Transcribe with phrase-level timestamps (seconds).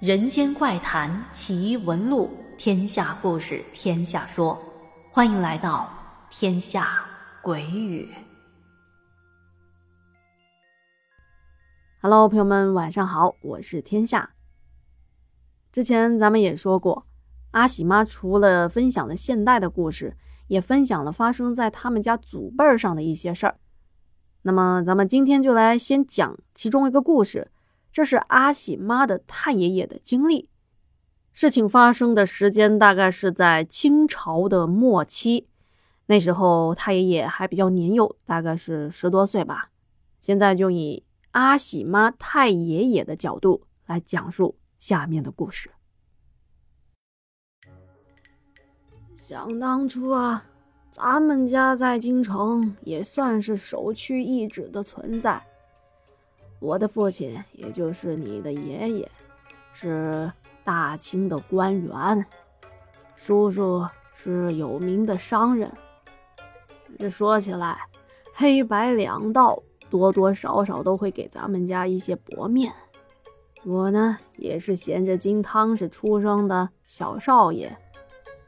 [0.00, 4.58] 人间怪谈奇闻录，天下故事天下说，
[5.10, 5.90] 欢迎来到
[6.30, 7.04] 天下
[7.42, 8.08] 鬼语。
[12.00, 14.30] Hello，朋友们，晚上好，我是天下。
[15.70, 17.06] 之前咱们也说过，
[17.50, 23.58] 阿喜妈除了分享了现代的故事，也分享了发生在他们家祖辈上的一些事儿。
[24.40, 27.50] 那么，咱们今天就来先讲其中一个故事。
[27.92, 30.48] 这是阿喜妈的太爷爷的经历。
[31.32, 35.46] 事情发生的时间大概是在清朝的末期，
[36.06, 39.70] 那时候太爷爷还比较年幼，大概是十多岁吧。
[40.20, 45.70] 现在就以阿喜妈太爷爷的角度来讲述下面的故事。
[49.16, 50.44] 想当初啊，
[50.90, 55.40] 咱们家在京城也算是首屈一指的存在。
[56.60, 59.08] 我的父亲，也就是你的爷爷，
[59.72, 60.30] 是
[60.62, 62.26] 大清的官员，
[63.16, 65.72] 叔叔是有名的商人。
[66.98, 67.78] 这说起来，
[68.34, 72.72] 黑白两道多多少少都会给咱们家一些薄面。
[73.64, 77.74] 我呢，也是衔着金汤匙出生的小少爷，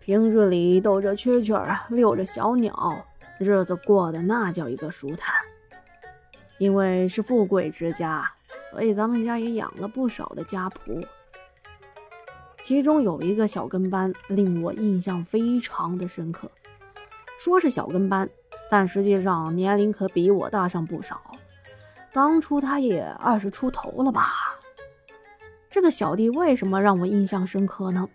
[0.00, 3.06] 平日里逗着蛐蛐儿，遛着小鸟，
[3.38, 5.34] 日子过得那叫一个舒坦。
[6.62, 8.24] 因为是富贵之家，
[8.70, 11.04] 所以咱们家也养了不少的家仆。
[12.62, 16.48] 其中有一个小跟班令我印象非常的深刻。
[17.36, 18.30] 说是小跟班，
[18.70, 21.20] 但实际上年龄可比我大上不少。
[22.12, 24.56] 当初他也二十出头了吧？
[25.68, 28.08] 这个小弟为什么让我印象深刻呢？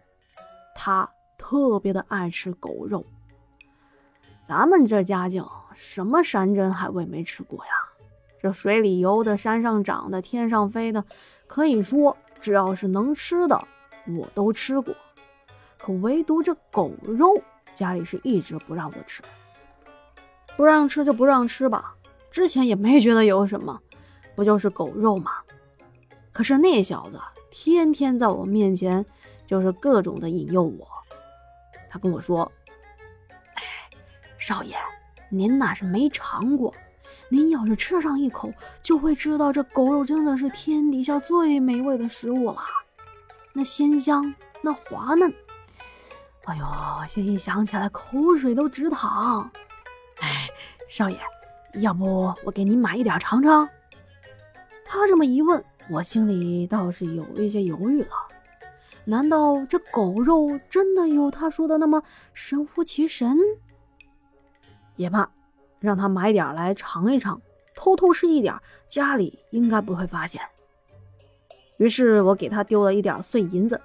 [0.73, 3.05] 他特别的爱吃狗肉。
[4.41, 7.71] 咱们这家境，什么山珍海味没吃过呀？
[8.47, 11.03] 这水里游的、山上长的、天上飞的，
[11.47, 13.61] 可以说只要是能吃的，
[14.17, 14.95] 我都吃过。
[15.77, 17.43] 可唯独这狗肉，
[17.73, 19.21] 家里是一直不让我吃。
[20.55, 21.93] 不让吃就不让吃吧，
[22.31, 23.77] 之前也没觉得有什么，
[24.33, 25.31] 不就是狗肉吗？
[26.31, 27.19] 可是那小子
[27.51, 29.05] 天天在我面前
[29.45, 30.87] 就是各种的引诱我。
[31.89, 32.49] 他跟我说
[33.55, 33.63] ：“哎，
[34.39, 34.77] 少爷，
[35.27, 36.73] 您那是没尝过。”
[37.29, 42.57] 您要是吃上一口，就会知道这狗肉真的是天底下最美味的食物了。
[43.51, 45.33] 那鲜香，那滑嫩，
[46.45, 46.65] 哎呦，
[47.07, 49.49] 现一想起来口水都直淌。
[50.21, 50.47] 哎，
[50.87, 51.19] 少爷，
[51.81, 53.67] 要不我给您买一点尝尝？
[54.85, 58.09] 他这么一问，我心里倒是有一些犹豫了。
[59.03, 62.01] 难道这狗肉真的有他说的那么
[62.33, 63.37] 神乎其神？
[64.95, 65.29] 也罢。
[65.79, 67.41] 让他买点来尝一尝，
[67.75, 68.53] 偷偷吃一点，
[68.87, 70.41] 家里应该不会发现。
[71.77, 73.79] 于是我给他丢了一点碎银子，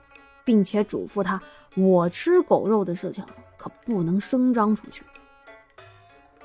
[0.44, 1.40] 并且嘱咐他：
[1.76, 3.24] 我吃狗肉的事情
[3.58, 5.04] 可不能声张出去。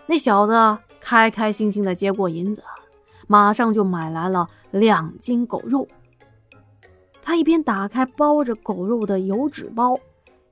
[0.05, 2.63] 那小子开开心心的接过银子，
[3.27, 5.87] 马上就买来了两斤狗肉。
[7.21, 9.97] 他一边打开包着狗肉的油纸包，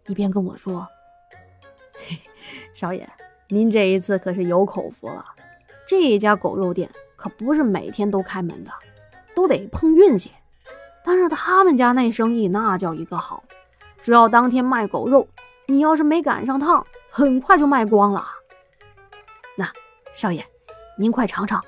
[0.08, 0.88] 一边跟我说
[2.08, 2.20] ：“嘿，
[2.74, 3.10] 少爷。”
[3.48, 5.24] 您这一次可是有口福了，
[5.88, 8.72] 这一家狗肉店可不是每天都开门的，
[9.36, 10.32] 都得碰运气。
[11.04, 13.44] 但是他们家那生意那叫一个好，
[14.00, 15.28] 只要当天卖狗肉，
[15.68, 18.26] 你要是没赶上趟，很快就卖光了。
[19.56, 19.72] 那
[20.16, 20.44] 少爷，
[20.98, 21.64] 您快尝尝，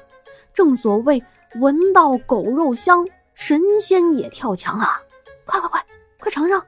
[0.53, 1.23] 正所谓
[1.59, 4.99] 闻到狗肉香，神仙也跳墙啊！
[5.45, 5.85] 快快快，
[6.19, 6.65] 快尝尝！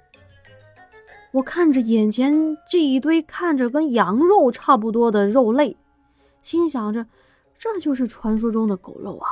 [1.31, 5.77] 我看着眼前这一堆看着跟羊肉差不多的肉类，
[6.41, 7.05] 心想着，
[7.57, 9.27] 这就是传说中的狗肉啊！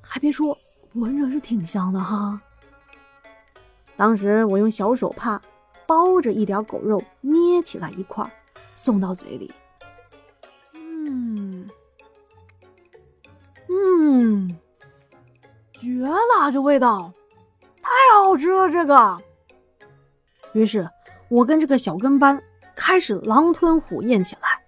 [0.00, 0.56] 还别说，
[0.94, 2.40] 闻着是挺香的哈。
[3.96, 5.38] 当时我用小手帕
[5.86, 8.24] 包着一点狗肉，捏起来一块，
[8.74, 9.52] 送到嘴里。
[10.74, 11.68] 嗯，
[13.68, 14.58] 嗯，
[15.74, 17.12] 绝了，这味道
[17.82, 19.22] 太好吃了，这个。
[20.52, 20.88] 于是，
[21.28, 22.42] 我跟这个小跟班
[22.74, 24.60] 开始狼吞虎咽起来。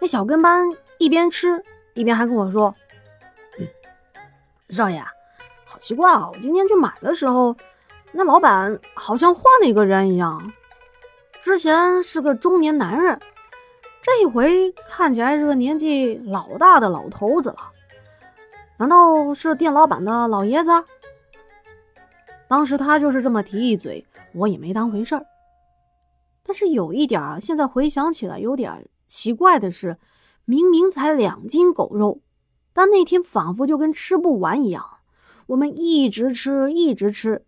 [0.00, 0.64] 那小跟班
[0.98, 1.62] 一边吃
[1.94, 2.74] 一边还跟我说
[4.68, 5.02] ：“少爷，
[5.64, 6.28] 好奇怪啊！
[6.30, 7.56] 我今天去买的时候，
[8.12, 10.52] 那老板好像换了一个人一样。
[11.40, 13.18] 之前是个中年男人，
[14.02, 17.70] 这一回看起来是个年纪老大的老头子了。
[18.76, 20.70] 难道是店老板的老爷子？”
[22.46, 24.06] 当时他就是这么提一嘴。
[24.34, 25.26] 我也没当回事儿，
[26.42, 29.98] 但是有一点儿，现在回想起来有点奇怪的是，
[30.44, 32.20] 明明才两斤狗肉，
[32.72, 34.84] 但那天仿佛就跟吃不完一样。
[35.46, 37.44] 我们一直吃，一直吃，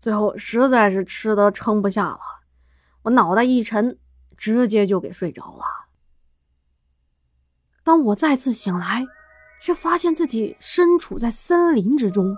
[0.00, 2.20] 最后实在是吃的撑不下了，
[3.02, 3.98] 我脑袋一沉，
[4.36, 5.64] 直接就给睡着了。
[7.82, 9.04] 当我再次醒来，
[9.60, 12.36] 却发现自己身处在森林之中，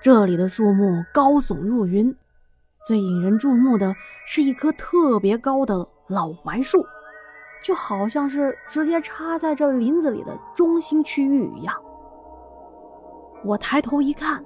[0.00, 2.16] 这里的树木高耸入云，
[2.86, 3.92] 最引人注目的
[4.24, 5.74] 是一棵特别高的
[6.06, 6.86] 老槐树，
[7.60, 11.74] 就好像是直接插在这林子里的中心区域一样。
[13.42, 14.40] 我抬头一看，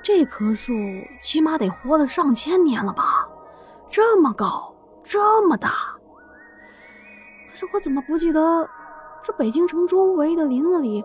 [0.00, 0.72] 这棵树
[1.18, 3.28] 起码得活了上千年了吧？
[3.88, 4.72] 这么高，
[5.02, 5.96] 这么大。
[7.50, 8.70] 可是我怎么不记得，
[9.24, 11.04] 这北京城周围的林子里，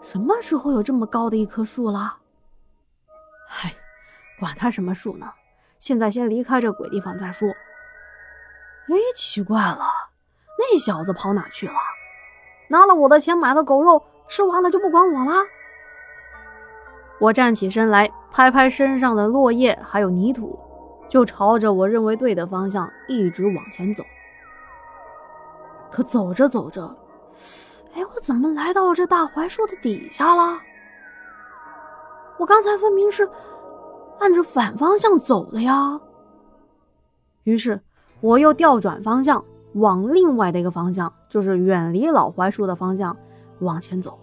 [0.00, 2.16] 什么时候有这么高的一棵树了？
[3.46, 3.74] 嗨，
[4.40, 5.30] 管它什么树呢，
[5.82, 7.48] 现在先离开这鬼地方再说。
[7.48, 9.84] 哎，奇怪了，
[10.56, 11.74] 那小子跑哪去了？
[12.68, 15.42] 拿了我的钱买了狗肉，吃完了就不管我了？
[17.18, 20.56] 我站起身来，拍拍身上的落叶还有泥土，
[21.08, 24.04] 就朝着我认为对的方向一直往前走。
[25.90, 26.96] 可走着走着，
[27.96, 30.60] 哎，我怎么来到这大槐树的底下了？
[32.38, 33.28] 我刚才分明是
[34.22, 36.00] 按着反方向走的呀。
[37.42, 37.80] 于是
[38.20, 43.16] 我又调转方向，往另外的一个方向，就是远离老槐树的方向
[43.58, 44.16] 往前走。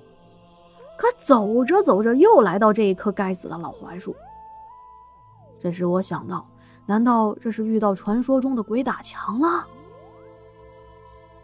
[0.97, 4.15] 可走着走着，又来到这一棵该死的老槐树。
[5.59, 6.47] 这时我想到，
[6.85, 9.67] 难道这是遇到传说中的鬼打墙了？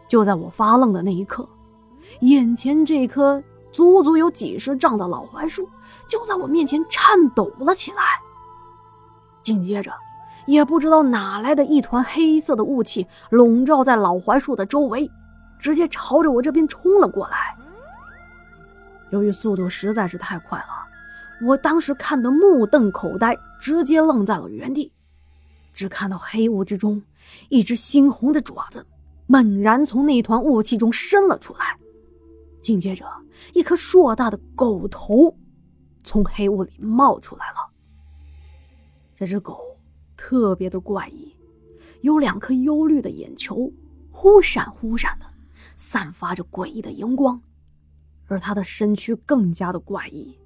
[0.08, 1.46] 就在我发愣的那一刻，
[2.20, 5.68] 眼前这棵足足有几十丈的老槐树
[6.06, 8.22] 就在我面前颤抖了起来。
[9.46, 9.92] 紧接着，
[10.46, 15.08] 也不知道哪来的一团黑色的雾气笼罩在老槐树的周围，
[15.56, 17.56] 直接朝着我这边冲了过来。
[19.10, 24.90] 由于速度实在是太快了，我当时看得目瞪口呆，直接愣在了原地。
[25.72, 27.00] 只看到黑雾之中，
[27.48, 28.84] 一只猩红的爪子
[29.28, 31.78] 猛然从那团雾气中伸了出来，
[32.60, 33.06] 紧接着，
[33.52, 35.36] 一颗硕大的狗头
[36.02, 37.75] 从黑雾里冒出来了。
[39.16, 39.78] 这只狗
[40.14, 41.34] 特别的怪异，
[42.02, 43.72] 有两颗幽绿的眼球，
[44.10, 45.24] 忽闪忽闪的，
[45.74, 47.40] 散发着诡异的荧光。
[48.26, 50.38] 而它的身躯更加的怪异，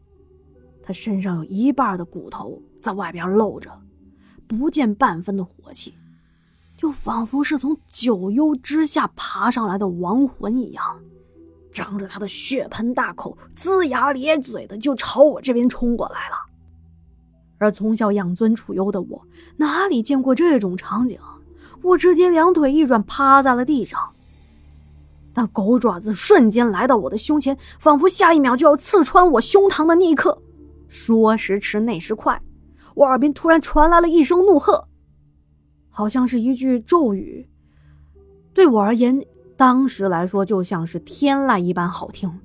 [0.85, 3.77] 它身上有一半的骨头在外边露着，
[4.47, 5.93] 不见半分的火气，
[6.77, 11.01] 就仿佛是从九幽之下爬上来的亡魂一样，
[11.73, 16.37] 张着他的血盆大口，龇牙咧嘴的就朝我这边冲过来了。
[17.61, 19.23] 而从小养尊处优的我，
[19.59, 21.19] 哪里见过这种场景？
[21.83, 24.01] 我直接两腿一软，趴在了地上。
[25.35, 30.41] 那狗爪子瞬间来到我的胸前，仿佛下一秒就要刺穿我胸膛的那一刻。
[30.89, 32.41] 说时迟，那时快，
[32.95, 34.89] 我耳边突然传来了一声怒喝，
[35.91, 37.47] 好像是一句咒语。
[38.55, 39.23] 对我而言，
[39.55, 42.41] 当时来说就像是天籁一般好听。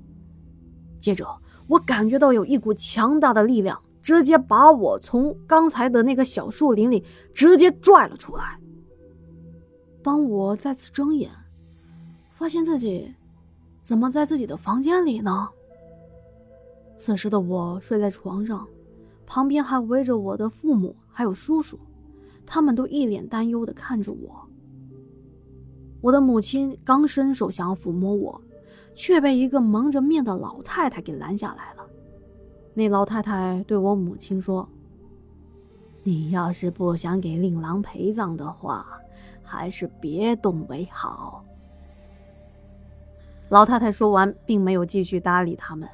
[1.00, 1.26] 接着，
[1.68, 7.04] 我感觉到有一股强大的力量，直接把我从刚才的那个小树林里
[7.34, 8.60] 直接拽了出来。
[10.04, 11.32] 当我再次睁眼。
[12.36, 13.12] 发现自己
[13.82, 15.48] 怎么在自己的房间里呢？
[16.98, 18.68] 此时的我睡在床上，
[19.26, 21.80] 旁边还围着我的父母还有叔叔，
[22.46, 24.48] 他们都一脸担忧的看着我。
[26.02, 28.40] 我的母亲刚伸手想要抚摸我，
[28.96, 31.88] 却被一个蒙着面的老太太给拦下来了。
[32.78, 34.68] 那老太太对我母亲说
[36.04, 38.86] ：“你要是不想给令郎陪葬的话，
[39.42, 41.44] 还是别动为好。”
[43.48, 45.90] 老太太说完，并没有继续搭理他们，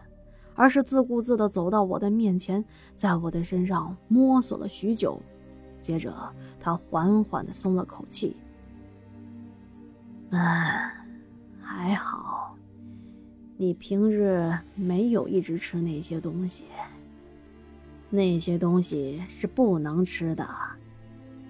[0.55, 2.65] 而是自顾自地走到我的面前，
[2.97, 5.21] 在我的身上摸索了许久。
[5.81, 6.13] 接着，
[6.59, 8.35] 她缓缓地松了口气
[10.31, 10.39] ：“嗯，
[11.61, 12.50] 还好，
[13.61, 16.65] 你平日没有一直吃那些东西。
[18.09, 20.49] 那些东西是不能吃的，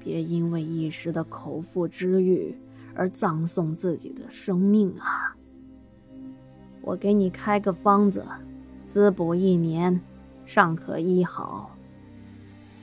[0.03, 2.53] 别因为一时的口腹之欲
[2.94, 5.34] 而葬送自己的生命啊！”
[6.84, 8.25] 我给你开个方子，
[8.89, 10.01] 滋补一年，
[10.46, 11.77] 尚可医好。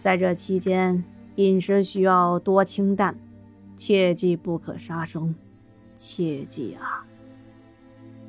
[0.02, 1.04] 在这期间，
[1.34, 3.14] 饮食需要多清淡，
[3.76, 5.34] 切记不可杀生，
[5.98, 7.04] 切记啊！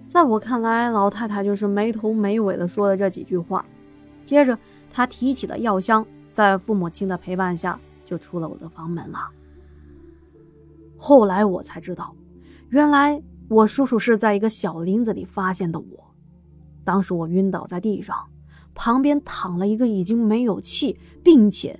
[0.10, 3.64] 在我看来，老太太就是没头没尾的说了这几句话，
[4.26, 4.58] 接着
[4.92, 9.20] 她提起了药箱，在父母亲的陪伴下，就出了我的房门了。
[10.98, 12.14] 后来我才知道，
[12.70, 13.22] 原来。
[13.50, 16.14] 我叔叔是在一个小林子里发现的我，
[16.84, 18.16] 当时我晕倒在地上，
[18.76, 21.80] 旁边躺了一个已经没有气，并且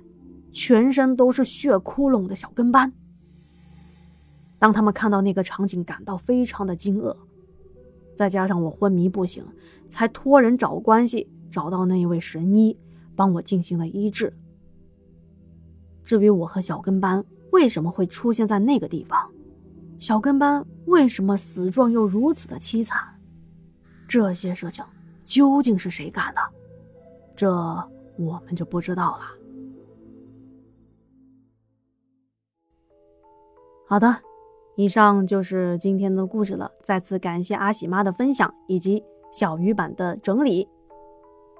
[0.50, 2.92] 全身都是血窟窿的小跟班。
[4.58, 7.16] 当他们看到那个场景，感到非常的惊愕。
[8.20, 9.42] 再加上我昏迷不醒，
[9.88, 12.78] 才托人找关系找到那一位神医，
[13.16, 14.30] 帮我进行了医治。
[16.04, 19.32] 至于我和小跟班为什么会出现在那个地方，
[19.98, 23.02] 小跟班为什么死状又如此的凄惨，
[24.06, 24.84] 这些事情
[25.24, 26.40] 究竟是谁干的，
[27.34, 27.50] 这
[28.18, 29.24] 我们就不知道了。
[33.86, 34.29] 好的。
[34.80, 36.70] 以上就是今天的故事了。
[36.82, 40.66] 再次感谢阿喜妈的分享以及小鱼版的整理。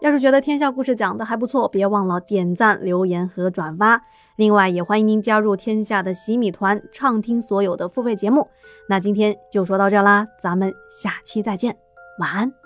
[0.00, 4.02] 要是觉得天下故事讲的还不错，别忘了点赞、留言和转发。
[4.36, 8.48] 另外，也欢迎您加入天下的洗米团，畅听所有的付费节目。
[8.88, 11.76] 那今天就说到这啦，咱们下期再见，
[12.18, 12.59] 晚安。